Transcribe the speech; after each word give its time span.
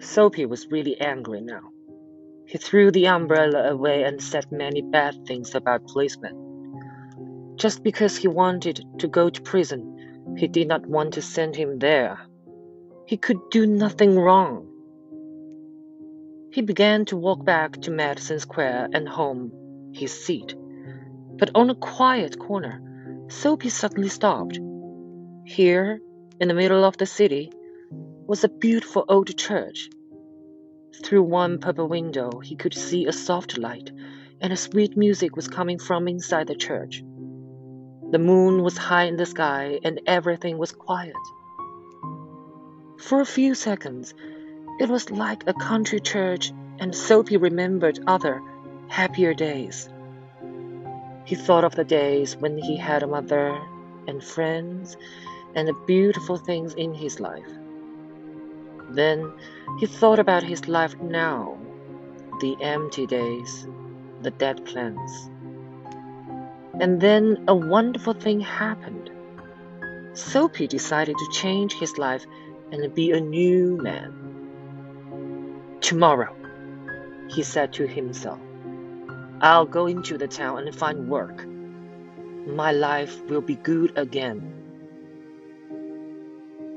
Soapy 0.00 0.46
was 0.46 0.70
really 0.70 1.00
angry 1.00 1.40
now. 1.40 1.70
He 2.46 2.58
threw 2.58 2.90
the 2.90 3.06
umbrella 3.06 3.70
away 3.70 4.02
and 4.02 4.20
said 4.20 4.50
many 4.50 4.82
bad 4.82 5.26
things 5.26 5.54
about 5.54 5.86
policemen. 5.86 7.54
Just 7.56 7.82
because 7.82 8.16
he 8.16 8.28
wanted 8.28 8.84
to 8.98 9.08
go 9.08 9.30
to 9.30 9.42
prison, 9.42 10.34
he 10.36 10.48
did 10.48 10.68
not 10.68 10.86
want 10.86 11.14
to 11.14 11.22
send 11.22 11.56
him 11.56 11.78
there. 11.78 12.18
He 13.06 13.16
could 13.16 13.38
do 13.50 13.66
nothing 13.66 14.18
wrong. 14.18 14.66
He 16.52 16.60
began 16.60 17.04
to 17.06 17.16
walk 17.16 17.44
back 17.44 17.80
to 17.82 17.90
Madison 17.90 18.38
Square 18.38 18.88
and 18.92 19.08
home, 19.08 19.52
his 19.94 20.12
seat. 20.12 20.54
But 21.38 21.50
on 21.54 21.70
a 21.70 21.74
quiet 21.74 22.38
corner, 22.38 22.82
Soapy 23.28 23.70
suddenly 23.70 24.08
stopped. 24.08 24.60
Here, 25.44 26.00
in 26.40 26.48
the 26.48 26.54
middle 26.54 26.84
of 26.84 26.98
the 26.98 27.06
city, 27.06 27.50
was 28.26 28.44
a 28.44 28.48
beautiful 28.48 29.04
old 29.08 29.36
church. 29.36 29.90
Through 31.02 31.24
one 31.24 31.58
purple 31.58 31.88
window, 31.88 32.38
he 32.40 32.54
could 32.54 32.74
see 32.74 33.06
a 33.06 33.12
soft 33.12 33.58
light, 33.58 33.90
and 34.40 34.52
a 34.52 34.56
sweet 34.56 34.96
music 34.96 35.34
was 35.34 35.48
coming 35.48 35.78
from 35.78 36.06
inside 36.06 36.46
the 36.46 36.54
church. 36.54 37.02
The 38.10 38.18
moon 38.18 38.62
was 38.62 38.76
high 38.76 39.04
in 39.04 39.16
the 39.16 39.26
sky, 39.26 39.80
and 39.82 40.00
everything 40.06 40.58
was 40.58 40.72
quiet. 40.72 41.16
For 42.98 43.20
a 43.20 43.26
few 43.26 43.54
seconds, 43.54 44.14
it 44.78 44.88
was 44.88 45.10
like 45.10 45.42
a 45.46 45.54
country 45.54 45.98
church, 45.98 46.52
and 46.78 46.94
Soapy 46.94 47.36
remembered 47.36 47.98
other, 48.06 48.40
happier 48.88 49.34
days. 49.34 49.88
He 51.24 51.34
thought 51.34 51.64
of 51.64 51.74
the 51.74 51.84
days 51.84 52.36
when 52.36 52.56
he 52.58 52.76
had 52.76 53.02
a 53.02 53.06
mother 53.06 53.60
and 54.06 54.22
friends 54.22 54.96
and 55.54 55.66
the 55.66 55.74
beautiful 55.86 56.36
things 56.36 56.74
in 56.74 56.94
his 56.94 57.20
life. 57.20 57.50
Then 58.94 59.32
he 59.78 59.86
thought 59.86 60.18
about 60.18 60.42
his 60.42 60.68
life 60.68 60.94
now, 61.00 61.58
the 62.40 62.56
empty 62.60 63.06
days, 63.06 63.66
the 64.22 64.30
dead 64.30 64.64
plans. 64.66 65.30
And 66.80 67.00
then 67.00 67.44
a 67.48 67.54
wonderful 67.54 68.14
thing 68.14 68.40
happened. 68.40 69.10
Soapy 70.14 70.66
decided 70.66 71.16
to 71.16 71.30
change 71.32 71.74
his 71.74 71.96
life 71.96 72.24
and 72.70 72.94
be 72.94 73.12
a 73.12 73.20
new 73.20 73.78
man. 73.78 74.12
Tomorrow, 75.80 76.34
he 77.28 77.42
said 77.42 77.72
to 77.74 77.86
himself, 77.86 78.40
I'll 79.40 79.66
go 79.66 79.86
into 79.86 80.18
the 80.18 80.28
town 80.28 80.66
and 80.66 80.76
find 80.76 81.08
work. 81.08 81.46
My 82.46 82.72
life 82.72 83.22
will 83.24 83.40
be 83.40 83.56
good 83.56 83.96
again. 83.96 84.61